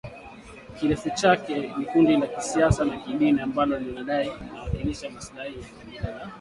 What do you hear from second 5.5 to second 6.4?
ya kabila la walendu